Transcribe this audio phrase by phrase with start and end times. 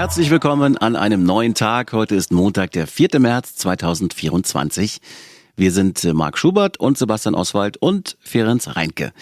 [0.00, 1.92] Herzlich willkommen an einem neuen Tag.
[1.92, 3.18] Heute ist Montag, der 4.
[3.18, 4.98] März 2024.
[5.58, 9.12] Wir sind äh, Marc Schubert und Sebastian Oswald und Ferenc Reinke.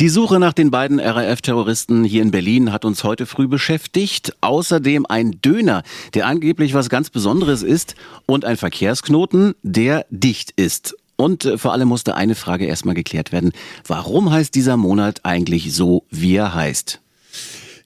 [0.00, 4.34] Die Suche nach den beiden RAF-Terroristen hier in Berlin hat uns heute früh beschäftigt.
[4.40, 5.84] Außerdem ein Döner,
[6.14, 7.94] der angeblich was ganz Besonderes ist
[8.26, 10.96] und ein Verkehrsknoten, der dicht ist.
[11.14, 13.52] Und äh, vor allem musste eine Frage erstmal geklärt werden.
[13.86, 17.00] Warum heißt dieser Monat eigentlich so, wie er heißt?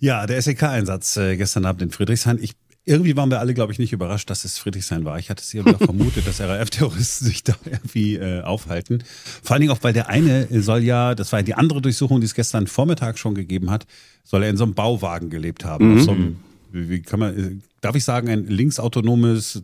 [0.02, 2.36] Ja, der SEK-Einsatz äh, gestern Abend in Friedrichshain.
[2.43, 5.16] Ich irgendwie waren wir alle, glaube ich, nicht überrascht, dass es Friedrichshain war.
[5.20, 9.04] Ich hatte es irgendwie auch vermutet, dass RAF-Terroristen sich da irgendwie äh, aufhalten.
[9.44, 12.20] Vor allen Dingen auch, weil der eine soll ja, das war ja die andere Durchsuchung,
[12.20, 13.86] die es gestern Vormittag schon gegeben hat,
[14.24, 15.93] soll er in so einem Bauwagen gelebt haben.
[15.93, 15.98] Mhm.
[15.98, 16.38] Auf so einem,
[16.72, 19.62] wie kann man, äh, darf ich sagen, ein linksautonomes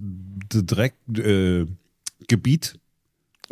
[0.49, 1.67] Dreckgebiet.
[2.75, 2.79] Äh,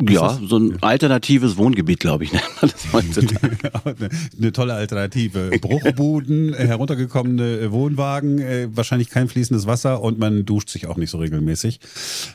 [0.01, 3.57] ja, so ein alternatives Wohngebiet, glaube ich, nennt man das heutzutage.
[4.37, 5.51] eine tolle Alternative.
[5.59, 10.97] Bruchbuden, äh, heruntergekommene äh, Wohnwagen, äh, wahrscheinlich kein fließendes Wasser und man duscht sich auch
[10.97, 11.79] nicht so regelmäßig.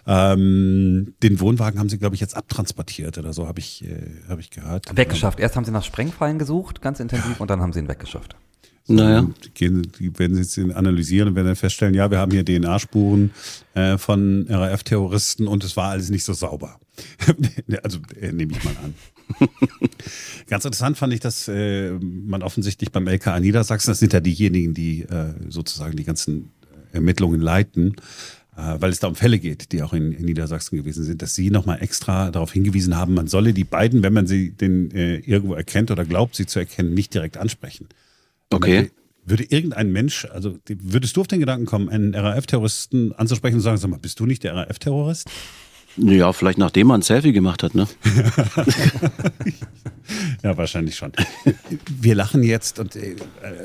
[0.07, 3.97] Ähm, den Wohnwagen haben sie, glaube ich, jetzt abtransportiert oder so, habe ich, äh,
[4.29, 4.97] hab ich gehört.
[4.97, 5.39] Weggeschafft.
[5.39, 8.35] Erst haben sie nach Sprengfallen gesucht, ganz intensiv, und dann haben sie ihn weggeschafft.
[8.85, 9.29] So, naja.
[9.59, 13.31] Die, die werden jetzt analysieren und werden dann feststellen, ja, wir haben hier DNA-Spuren
[13.75, 16.81] äh, von RAF-Terroristen und es war alles nicht so sauber.
[17.83, 18.95] also äh, nehme ich mal an.
[20.49, 24.75] Ganz interessant fand ich, dass äh, man offensichtlich beim LKA Niedersachsen, das sind ja diejenigen,
[24.75, 26.51] die äh, sozusagen die ganzen
[26.93, 27.97] Ermittlungen leiten,
[28.57, 31.35] äh, weil es da um Fälle geht, die auch in, in Niedersachsen gewesen sind, dass
[31.35, 35.17] sie nochmal extra darauf hingewiesen haben, man solle die beiden, wenn man sie den äh,
[35.17, 37.89] irgendwo erkennt oder glaubt, sie zu erkennen, nicht direkt ansprechen.
[38.51, 38.91] Okay.
[39.25, 43.77] Würde irgendein Mensch, also würdest du auf den Gedanken kommen, einen RAF-Terroristen anzusprechen und sagen,
[43.77, 45.31] sag mal, bist du nicht der RAF-Terrorist?
[45.97, 47.87] Ja, vielleicht nachdem man ein Selfie gemacht hat, ne?
[50.43, 51.13] ja, wahrscheinlich schon.
[52.01, 53.17] Wir lachen jetzt und äh,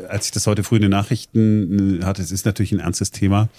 [0.09, 3.11] als ich das heute früh in den Nachrichten äh, hatte, es ist natürlich ein ernstes
[3.11, 3.50] Thema.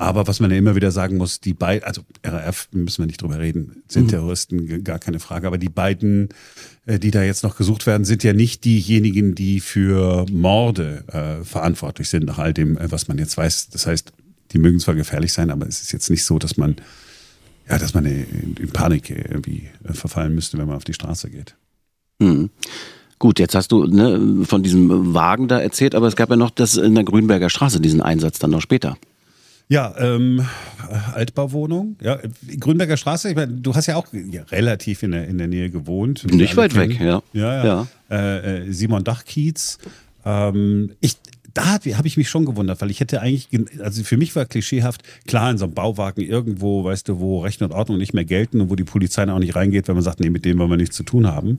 [0.00, 3.20] Aber was man ja immer wieder sagen muss, die beiden, also RAF, müssen wir nicht
[3.20, 4.08] drüber reden, sind mhm.
[4.08, 5.46] Terroristen, gar keine Frage.
[5.46, 6.30] Aber die beiden,
[6.86, 11.44] äh, die da jetzt noch gesucht werden, sind ja nicht diejenigen, die für Morde äh,
[11.44, 13.68] verantwortlich sind, nach all dem, äh, was man jetzt weiß.
[13.68, 14.10] Das heißt,
[14.52, 16.76] die mögen zwar gefährlich sein, aber es ist jetzt nicht so, dass man,
[17.70, 21.30] ja, dass man in, in Panik irgendwie äh, verfallen müsste, wenn man auf die Straße
[21.30, 21.54] geht.
[22.18, 22.50] Mhm.
[23.18, 26.50] Gut, jetzt hast du ne, von diesem Wagen da erzählt, aber es gab ja noch
[26.50, 28.96] das in der Grünberger Straße, diesen Einsatz dann noch später.
[29.68, 30.44] Ja, ähm,
[31.12, 31.96] Altbauwohnung.
[32.02, 32.18] Ja,
[32.58, 33.30] Grünberger Straße.
[33.30, 36.26] Ich meine, du hast ja auch ja, relativ in der, in der Nähe gewohnt.
[36.32, 36.90] Nicht weit kennen.
[36.90, 37.22] weg, ja.
[37.32, 37.64] Ja, ja.
[37.64, 37.86] ja.
[38.10, 39.78] Äh, äh, Simon Dachkiez.
[40.24, 41.18] Ähm, ich,
[41.54, 43.48] da habe ich mich schon gewundert, weil ich hätte eigentlich,
[43.80, 47.62] also für mich war klischeehaft, klar, in so einem Bauwagen irgendwo, weißt du, wo Recht
[47.62, 50.20] und Ordnung nicht mehr gelten und wo die Polizei auch nicht reingeht, wenn man sagt,
[50.20, 51.58] nee, mit dem wollen wir nichts zu tun haben.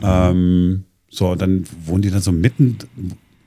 [0.00, 0.04] Mhm.
[0.04, 2.78] Ähm, so, dann wohnen die dann so mitten,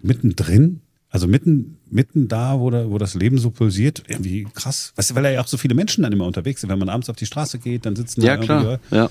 [0.01, 0.81] mittendrin
[1.15, 4.91] also mitten, mitten da, wo, da, wo das Leben so pulsiert, irgendwie krass.
[4.97, 6.69] Weißt du, weil ja auch so viele Menschen dann immer unterwegs sind.
[6.69, 8.79] Wenn man abends auf die Straße geht, dann sitzen ja, da klar.
[8.91, 9.09] Ja.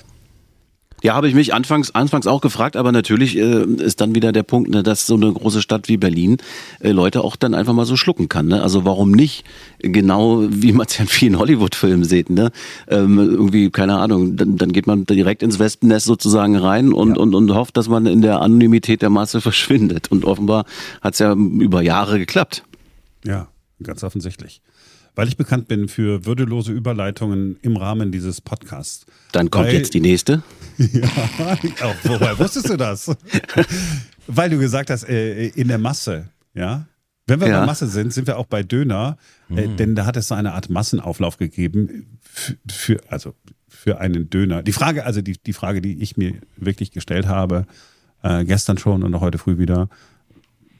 [1.05, 4.41] Ja, habe ich mich anfangs, anfangs auch gefragt, aber natürlich äh, ist dann wieder der
[4.41, 6.37] Punkt, ne, dass so eine große Stadt wie Berlin
[6.79, 8.47] äh, Leute auch dann einfach mal so schlucken kann.
[8.47, 8.59] Ne?
[8.59, 9.45] Also warum nicht
[9.77, 12.51] genau, wie man es ja in vielen Hollywood-Filmen sieht, ne?
[12.87, 17.21] Ähm, irgendwie, keine Ahnung, dann, dann geht man direkt ins Wespennest sozusagen rein und, ja.
[17.21, 20.11] und, und hofft, dass man in der Anonymität der Masse verschwindet.
[20.11, 20.65] Und offenbar
[21.01, 22.63] hat es ja über Jahre geklappt.
[23.23, 23.47] Ja,
[23.83, 24.59] ganz offensichtlich
[25.15, 29.05] weil ich bekannt bin für würdelose Überleitungen im Rahmen dieses Podcasts.
[29.31, 30.43] Dann kommt weil, jetzt die nächste.
[30.77, 31.07] ja,
[31.81, 33.09] auch, woher wusstest du das?
[34.27, 36.85] weil du gesagt hast, äh, in der Masse, ja.
[37.27, 37.61] Wenn wir ja.
[37.61, 39.17] bei Masse sind, sind wir auch bei Döner,
[39.49, 39.77] äh, mhm.
[39.77, 43.33] denn da hat es so eine Art Massenauflauf gegeben für, für, also
[43.67, 44.61] für einen Döner.
[44.61, 47.65] Die Frage, also die, die Frage, die ich mir wirklich gestellt habe,
[48.21, 49.89] äh, gestern schon und auch heute früh wieder,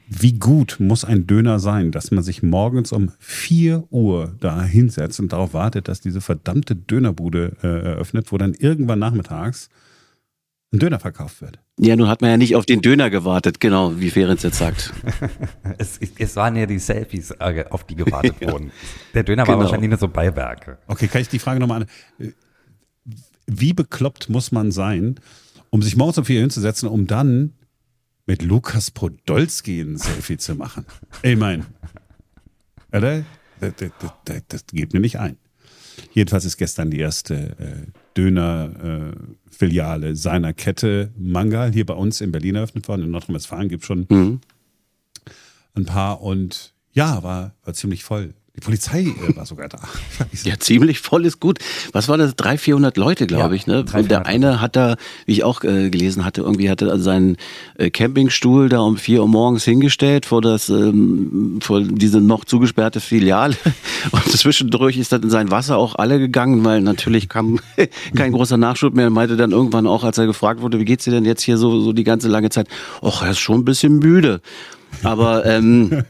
[0.08, 5.18] wie gut muss ein Döner sein, dass man sich morgens um 4 Uhr da hinsetzt
[5.18, 9.68] und darauf wartet, dass diese verdammte Dönerbude äh, eröffnet, wo dann irgendwann nachmittags
[10.72, 11.58] ein Döner verkauft wird.
[11.78, 14.92] Ja, nun hat man ja nicht auf den Döner gewartet, genau, wie Ferenc jetzt sagt.
[15.78, 18.70] es, es, waren ja die Selfies, äh, auf die gewartet wurden.
[19.14, 19.58] Der Döner genau.
[19.58, 20.78] war wahrscheinlich nur so Beiwerke.
[20.86, 22.32] Okay, kann ich die Frage nochmal an.
[23.46, 25.16] Wie bekloppt muss man sein,
[25.70, 27.52] um sich morgens um 4 Uhr hinzusetzen, um dann
[28.26, 30.84] mit Lukas Podolski ein Selfie zu machen.
[31.22, 31.64] Ich meine,
[32.92, 33.24] oder?
[33.60, 33.90] Das, das,
[34.24, 35.38] das, das geht mir nicht ein.
[36.12, 37.86] Jedenfalls ist gestern die erste äh,
[38.16, 43.04] Döner-Filiale äh, seiner Kette Mangal hier bei uns in Berlin eröffnet worden.
[43.04, 44.40] In Nordrhein-Westfalen gibt es schon mhm.
[45.74, 48.34] ein paar und ja, war, war ziemlich voll.
[48.56, 49.78] Die Polizei äh, war sogar da.
[50.44, 51.58] Ja, ziemlich voll ist gut.
[51.92, 52.36] Was war das?
[52.36, 53.66] 300, 400 Leute, glaube ja, ich.
[53.66, 53.84] Ne?
[53.92, 57.36] Und der eine hat da, wie ich auch äh, gelesen hatte, irgendwie hatte er seinen
[57.76, 63.00] äh, Campingstuhl da um vier Uhr morgens hingestellt vor das, ähm, vor diese noch zugesperrte
[63.00, 63.56] Filiale.
[64.10, 67.60] Und zwischendurch ist dann in sein Wasser auch alle gegangen, weil natürlich kam
[68.16, 69.06] kein großer Nachschub mehr.
[69.06, 71.58] Er meinte dann irgendwann auch, als er gefragt wurde, wie geht's dir denn jetzt hier
[71.58, 72.68] so, so die ganze lange Zeit?
[73.02, 74.40] Och, er ist schon ein bisschen müde.
[75.02, 76.04] Aber ähm,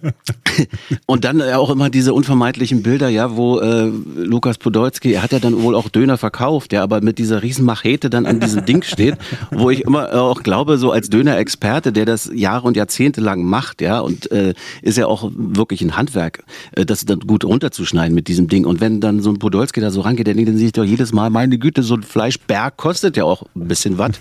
[1.06, 5.38] und dann auch immer diese unvermeidlichen Bilder, ja, wo äh, Lukas Podolski, er hat ja
[5.38, 8.82] dann wohl auch Döner verkauft, der aber mit dieser riesen Machete dann an diesem Ding
[8.82, 9.16] steht,
[9.50, 13.80] wo ich immer auch glaube, so als Döner-Experte, der das Jahre und Jahrzehnte lang macht,
[13.80, 18.28] ja, und äh, ist ja auch wirklich ein Handwerk, äh, das dann gut runterzuschneiden mit
[18.28, 18.66] diesem Ding.
[18.66, 21.30] Und wenn dann so ein Podolski da so rangeht, dann sehe ich doch jedes Mal,
[21.30, 24.12] meine Güte, so ein Fleischberg kostet ja auch ein bisschen was.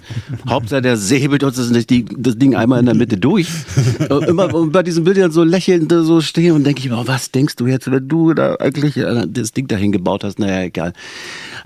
[0.48, 3.48] Hauptsache der säbelt uns das, das Ding einmal in der Mitte durch.
[4.00, 7.08] Äh, immer und bei diesen Bildern so lächelnd so stehen und denke ich mir, oh,
[7.08, 10.40] was denkst du jetzt, wenn du da eigentlich äh, das Ding dahin gebaut hast?
[10.40, 10.94] Naja, egal.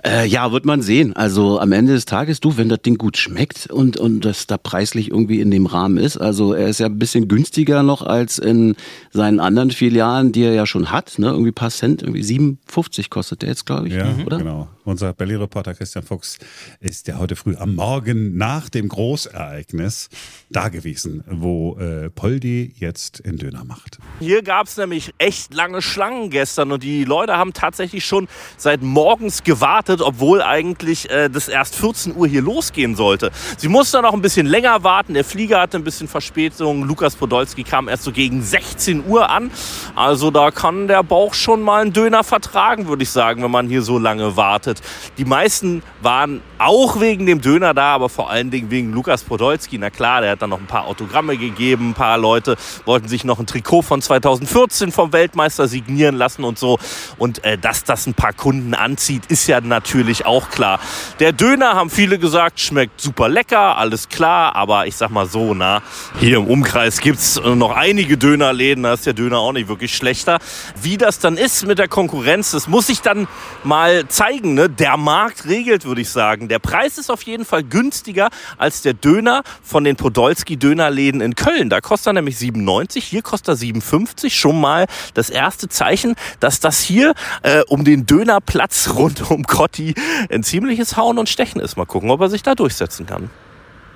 [0.03, 1.15] Äh, ja, wird man sehen.
[1.15, 4.57] Also am Ende des Tages, du, wenn das Ding gut schmeckt und, und das da
[4.57, 8.39] preislich irgendwie in dem Rahmen ist, also er ist ja ein bisschen günstiger noch als
[8.39, 8.75] in
[9.11, 11.27] seinen anderen Filialen, die er ja schon hat, ne?
[11.27, 14.37] Irgendwie paar Cent, irgendwie 57 kostet der jetzt, glaube ich, ja, oder?
[14.39, 14.67] genau.
[14.89, 16.39] Unser Berlin-Reporter Christian Fuchs
[16.79, 20.09] ist ja heute früh am Morgen nach dem Großereignis
[20.49, 23.99] da gewesen, wo äh, Poldi jetzt in Döner macht.
[24.19, 28.27] Hier gab es nämlich echt lange Schlangen gestern und die Leute haben tatsächlich schon
[28.57, 33.29] seit morgens gewartet, obwohl eigentlich äh, das erst 14 Uhr hier losgehen sollte.
[33.57, 35.13] Sie mussten noch ein bisschen länger warten.
[35.13, 36.83] Der Flieger hatte ein bisschen Verspätung.
[36.83, 39.51] Lukas Podolski kam erst so gegen 16 Uhr an.
[39.95, 43.67] Also da kann der Bauch schon mal einen Döner vertragen, würde ich sagen, wenn man
[43.67, 44.78] hier so lange wartet.
[45.17, 49.77] Die meisten waren auch wegen dem Döner da, aber vor allen Dingen wegen Lukas Podolski.
[49.77, 51.89] Na klar, der hat dann noch ein paar Autogramme gegeben.
[51.89, 56.59] Ein paar Leute wollten sich noch ein Trikot von 2014 vom Weltmeister signieren lassen und
[56.59, 56.77] so.
[57.17, 60.79] Und äh, dass das ein paar Kunden anzieht, ist ja natürlich auch klar.
[61.19, 64.55] Der Döner, haben viele gesagt, schmeckt super lecker, alles klar.
[64.55, 65.81] Aber ich sag mal so, na,
[66.19, 68.83] hier im Umkreis gibt es noch einige Dönerläden.
[68.83, 70.39] Da ist der Döner auch nicht wirklich schlechter.
[70.81, 73.27] Wie das dann ist mit der Konkurrenz, das muss ich dann
[73.63, 74.53] mal zeigen.
[74.53, 74.68] Ne?
[74.77, 76.47] Der Markt regelt, würde ich sagen.
[76.47, 81.33] Der Preis ist auf jeden Fall günstiger als der Döner von den Podolski Dönerläden in
[81.33, 81.69] Köln.
[81.71, 84.37] Da kostet er nämlich 97, hier kostet er 57.
[84.37, 84.85] Schon mal
[85.15, 89.95] das erste Zeichen, dass das hier äh, um den Dönerplatz rund um Kotti
[90.29, 91.75] ein ziemliches Hauen und Stechen ist.
[91.75, 93.31] Mal gucken, ob er sich da durchsetzen kann.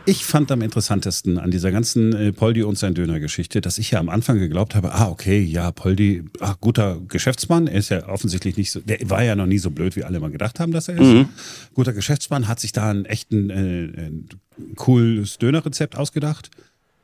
[0.05, 3.99] Ich fand am interessantesten an dieser ganzen äh, Poldi und sein Döner-Geschichte, dass ich ja
[3.99, 8.57] am Anfang geglaubt habe, ah, okay, ja, Poldi, ach, guter Geschäftsmann, er ist ja offensichtlich
[8.57, 10.89] nicht so, der war ja noch nie so blöd, wie alle mal gedacht haben, dass
[10.89, 11.07] er ist.
[11.07, 11.29] Mhm.
[11.73, 13.53] Guter Geschäftsmann, hat sich da einen echten, äh,
[14.07, 14.27] ein
[14.75, 16.49] cooles Dönerrezept ausgedacht.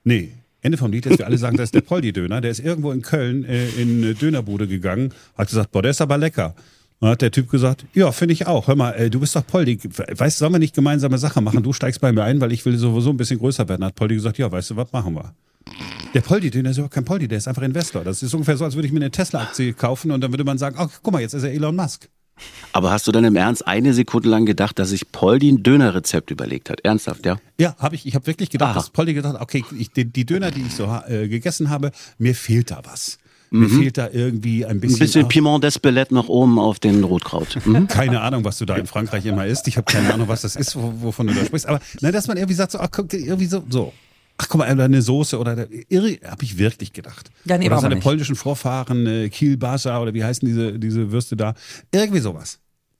[0.03, 2.91] Nee, Ende vom Lied ist, wir alle sagen, das ist der Poldi-Döner, der ist irgendwo
[2.91, 6.53] in Köln äh, in eine Dönerbude gegangen, hat gesagt, boah, der ist aber lecker.
[6.99, 8.67] Dann hat der Typ gesagt, ja, finde ich auch.
[8.67, 9.79] Hör mal, ey, du bist doch Poldi.
[9.79, 11.63] Weißt du, sollen wir nicht gemeinsame Sache machen?
[11.63, 13.85] Du steigst bei mir ein, weil ich will sowieso ein bisschen größer werden.
[13.85, 15.33] Hat Poldi gesagt, ja, weißt du, was machen wir?
[16.13, 18.03] Der Poldi, der ist überhaupt kein Poldi, der ist einfach Investor.
[18.03, 20.57] Das ist ungefähr so, als würde ich mir eine Tesla-Aktie kaufen und dann würde man
[20.57, 22.09] sagen, ach, guck mal, jetzt ist er Elon Musk.
[22.71, 26.31] Aber hast du dann im Ernst eine Sekunde lang gedacht, dass sich Poldi ein Dönerrezept
[26.31, 26.81] überlegt hat?
[26.81, 27.37] Ernsthaft, ja?
[27.59, 28.05] Ja, habe ich.
[28.05, 28.79] Ich habe wirklich gedacht, Aha.
[28.79, 31.91] dass Poldi gedacht hat, okay, ich, die, die, Döner, die ich so äh, gegessen habe,
[32.17, 33.19] mir fehlt da was.
[33.51, 33.79] Mir mhm.
[33.79, 34.97] fehlt da irgendwie ein bisschen.
[34.97, 37.57] Ein bisschen Piment d'Espelette noch oben auf den Rotkraut.
[37.65, 37.87] Mhm.
[37.89, 39.67] Keine Ahnung, was du da in Frankreich immer isst.
[39.67, 41.67] Ich habe keine Ahnung, was das ist, wovon du da sprichst.
[41.67, 43.93] Aber nein, dass man irgendwie sagt, so, ach, guck, irgendwie so, so.
[44.37, 47.29] Ach guck mal, eine Soße oder irre, habe ich wirklich gedacht.
[47.43, 48.03] Ja, nee, oder seine nicht.
[48.03, 51.55] polnischen Vorfahren, äh, Kielbasa oder wie heißen diese, diese Würste da?
[51.91, 52.59] Irgendwie sowas.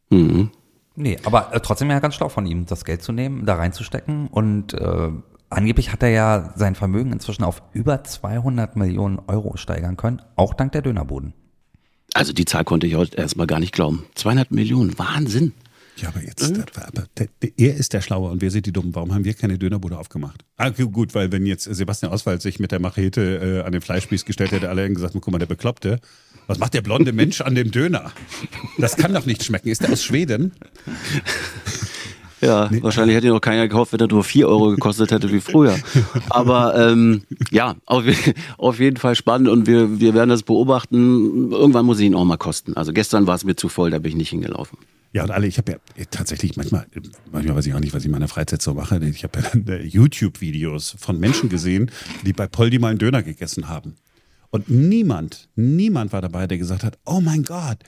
[0.10, 0.52] Mhm.
[0.96, 4.28] Nee, aber äh, trotzdem ja ganz schlau von ihm, das Geld zu nehmen, da reinzustecken
[4.28, 5.10] und äh,
[5.50, 10.54] Angeblich hat er ja sein Vermögen inzwischen auf über 200 Millionen Euro steigern können, auch
[10.54, 11.34] dank der Dönerboden.
[12.14, 14.06] Also die Zahl konnte ich heute erstmal gar nicht glauben.
[14.16, 15.54] 200 Millionen, Wahnsinn.
[15.98, 16.64] Ja, aber jetzt, mhm.
[16.76, 18.96] aber der, der, er ist der Schlaue und wir sind die Dummen.
[18.96, 20.46] Warum haben wir keine Dönerbude aufgemacht?
[20.56, 24.24] Ah, gut, weil wenn jetzt Sebastian Oswald sich mit der Machete äh, an den Fleischspieß
[24.24, 26.00] gestellt hätte, alle hätten gesagt, guck mal, der Bekloppte.
[26.48, 28.12] Was macht der blonde Mensch an dem Döner?
[28.78, 29.68] Das kann doch nicht schmecken.
[29.68, 30.54] Ist der aus Schweden?
[32.42, 32.82] Ja, nee.
[32.82, 35.78] wahrscheinlich hätte ihn noch keiner gekauft, wenn er nur 4 Euro gekostet hätte wie früher.
[36.30, 38.04] Aber ähm, ja, auf,
[38.58, 41.52] auf jeden Fall spannend und wir, wir werden das beobachten.
[41.52, 42.76] Irgendwann muss ich ihn auch mal kosten.
[42.76, 44.78] Also gestern war es mir zu voll, da bin ich nicht hingelaufen.
[45.12, 46.86] Ja, und alle, ich habe ja tatsächlich manchmal,
[47.32, 49.04] manchmal weiß ich auch nicht, was ich in meiner Freizeit so mache.
[49.06, 51.90] Ich habe ja YouTube-Videos von Menschen gesehen,
[52.26, 53.96] die bei Poldi mal einen Döner gegessen haben.
[54.52, 57.80] Und niemand, niemand war dabei, der gesagt hat, oh mein Gott,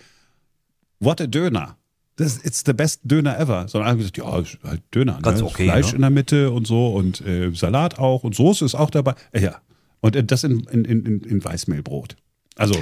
[1.00, 1.78] what a Döner
[2.18, 3.68] das ist the best Döner ever.
[3.68, 5.14] Sondern alle gesagt, ja, ist halt Döner.
[5.16, 5.22] Ne?
[5.22, 5.96] Ganz okay, Fleisch ne?
[5.96, 9.16] in der Mitte und so und äh, Salat auch und Soße ist auch dabei.
[9.32, 9.56] Äh, ja.
[10.02, 12.16] Und äh, das in, in, in, in Weißmehlbrot.
[12.58, 12.76] Also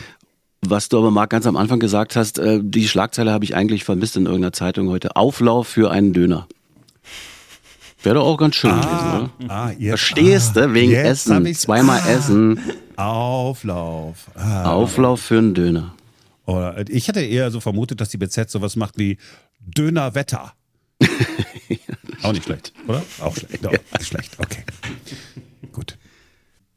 [0.61, 3.83] Was du aber, Marc, ganz am Anfang gesagt hast, äh, die Schlagzeile habe ich eigentlich
[3.83, 5.15] vermisst in irgendeiner Zeitung heute.
[5.15, 6.47] Auflauf für einen Döner.
[8.01, 9.53] Wäre doch auch ganz schön Ah, gewesen, oder?
[9.53, 10.73] ah, jetzt, Verstehst ah, du?
[10.73, 11.53] Wegen Essen.
[11.53, 12.59] Zweimal Ah, Essen.
[12.95, 14.27] Auflauf.
[14.35, 14.71] Ah.
[14.71, 15.95] Auflauf für einen Döner.
[16.49, 19.17] Oder ich hätte eher so vermutet, dass die BZ sowas macht wie
[19.59, 20.53] Dönerwetter.
[22.23, 23.03] Auch nicht schlecht, oder?
[23.19, 23.63] Auch schlecht.
[23.63, 24.39] Doch, nicht schlecht.
[24.39, 24.63] Okay.
[25.71, 25.99] Gut.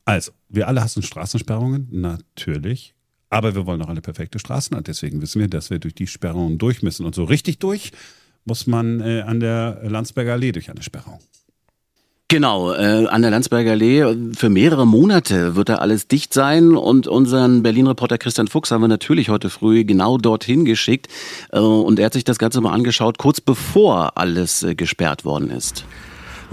[0.05, 2.95] Also, wir alle hassen Straßensperrungen, natürlich.
[3.31, 6.07] Aber wir wollen auch alle perfekte Straßen und deswegen wissen wir, dass wir durch die
[6.07, 7.07] Sperrungen durch müssen.
[7.07, 7.93] Und so richtig durch
[8.45, 11.19] muss man äh, an der Landsberger Allee durch eine Sperrung.
[12.33, 17.07] Genau, äh, an der Landsberger Allee für mehrere Monate wird da alles dicht sein und
[17.07, 21.09] unseren Berlin-Reporter Christian Fuchs haben wir natürlich heute früh genau dorthin geschickt
[21.53, 25.51] äh, und er hat sich das Ganze mal angeschaut, kurz bevor alles äh, gesperrt worden
[25.51, 25.85] ist.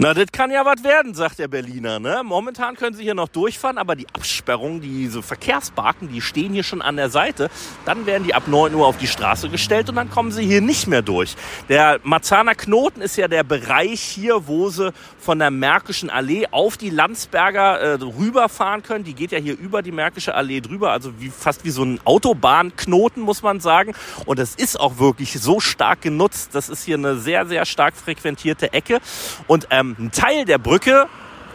[0.02, 1.98] Na, das kann ja was werden, sagt der Berliner.
[1.98, 2.22] Ne?
[2.24, 6.80] Momentan können sie hier noch durchfahren, aber die Absperrungen, diese Verkehrsbarken, die stehen hier schon
[6.80, 7.50] an der Seite.
[7.84, 10.62] Dann werden die ab 9 Uhr auf die Straße gestellt und dann kommen sie hier
[10.62, 11.36] nicht mehr durch.
[11.68, 16.78] Der Marzahner Knoten ist ja der Bereich hier, wo sie von der Märkischen Allee auf
[16.78, 19.04] die Landsberger äh, rüberfahren können.
[19.04, 22.00] Die geht ja hier über die Märkische Allee drüber, also wie, fast wie so ein
[22.06, 23.94] Autobahnknoten, muss man sagen.
[24.24, 26.54] Und es ist auch wirklich so stark genutzt.
[26.54, 29.00] Das ist hier eine sehr, sehr stark frequentierte Ecke.
[29.46, 31.08] Und ähm, ein Teil der Brücke,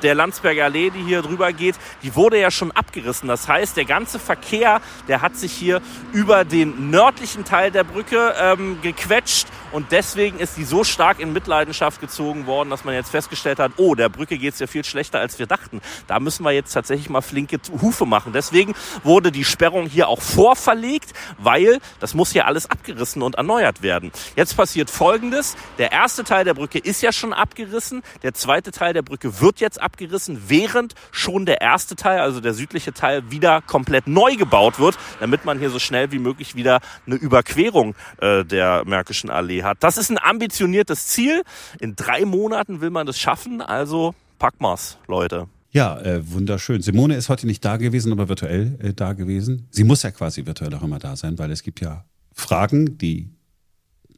[0.04, 3.28] der Landsberger Allee, die hier drüber geht, die wurde ja schon abgerissen.
[3.28, 5.82] Das heißt, der ganze Verkehr, der hat sich hier
[6.14, 11.34] über den nördlichen Teil der Brücke ähm, gequetscht und deswegen ist die so stark in
[11.34, 15.20] Mitleidenschaft gezogen worden, dass man jetzt festgestellt hat, oh, der Brücke geht's ja viel schlechter,
[15.20, 15.82] als wir dachten.
[16.08, 18.32] Da müssen wir jetzt tatsächlich mal flinke Hufe machen.
[18.32, 23.82] Deswegen wurde die Sperrung hier auch vorverlegt, weil das muss hier alles abgerissen und erneuert
[23.82, 24.14] werden.
[24.38, 25.58] Jetzt passiert Folgendes.
[25.78, 28.02] Der erste Teil der Brücke ist ja schon abgerissen.
[28.24, 32.54] Der zweite Teil der Brücke wird jetzt abgerissen, während schon der erste Teil, also der
[32.54, 36.80] südliche Teil, wieder komplett neu gebaut wird, damit man hier so schnell wie möglich wieder
[37.06, 39.78] eine Überquerung äh, der Märkischen Allee hat.
[39.82, 41.44] Das ist ein ambitioniertes Ziel.
[41.80, 43.62] In drei Monaten will man das schaffen.
[43.62, 45.48] Also pack mal's, Leute.
[45.72, 46.82] Ja, äh, wunderschön.
[46.82, 49.68] Simone ist heute nicht da gewesen, aber virtuell äh, da gewesen.
[49.72, 53.30] Sie muss ja quasi virtuell auch immer da sein, weil es gibt ja Fragen, die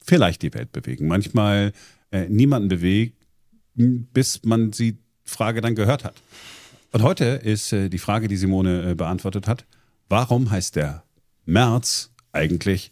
[0.05, 1.07] vielleicht die Welt bewegen.
[1.07, 1.73] Manchmal
[2.11, 3.17] äh, niemanden bewegt,
[3.73, 6.15] bis man die Frage dann gehört hat.
[6.91, 9.65] Und heute ist äh, die Frage, die Simone äh, beantwortet hat,
[10.09, 11.03] warum heißt der
[11.45, 12.91] März eigentlich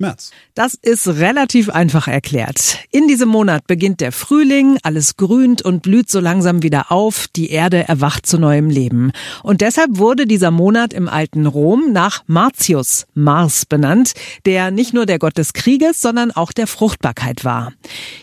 [0.00, 0.30] März?
[0.54, 2.78] Das ist relativ einfach erklärt.
[2.90, 7.50] In diesem Monat beginnt der Frühling, alles grünt und blüht so langsam wieder auf, die
[7.50, 9.12] Erde erwacht zu neuem Leben.
[9.42, 14.14] Und deshalb wurde dieser Monat im alten Rom nach Martius, Mars benannt,
[14.46, 17.72] der nicht nur der Gott des Krieges, sondern auch der Fruchtbarkeit war.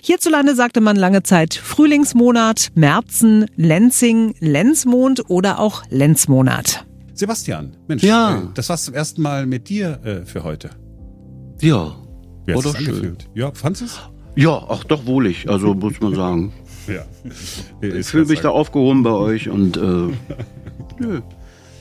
[0.01, 6.85] Hierzulande sagte man lange Zeit Frühlingsmonat, Märzen, Lenzing, Lenzmond oder auch Lenzmonat.
[7.13, 8.39] Sebastian, Mensch, Ja.
[8.39, 10.71] äh, das war's zum ersten Mal mit dir äh, für heute.
[11.61, 11.95] Ja,
[12.45, 12.87] Wie war doch schön.
[12.87, 13.29] angefühlt?
[13.33, 13.99] Ja, fandst du es?
[14.35, 16.53] Ja, ach doch wohlig, also muss man sagen.
[16.87, 17.01] Ja.
[17.81, 19.81] Ich fühle mich da aufgehoben bei euch und äh,
[20.99, 21.19] nö,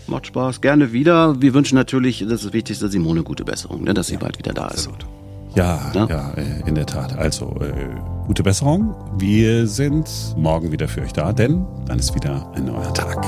[0.08, 0.60] macht Spaß.
[0.60, 1.40] Gerne wieder.
[1.40, 4.52] Wir wünschen natürlich, das ist das Wichtigste, Simone gute Besserung, ne, dass sie bald wieder
[4.52, 4.88] da ist.
[5.54, 6.06] Ja, Ja.
[6.08, 7.16] ja, äh, in der Tat.
[7.16, 7.72] Also, äh,
[8.26, 8.96] gute Besserung.
[9.16, 13.24] Wir sind morgen wieder für euch da, denn dann ist wieder ein neuer Tag.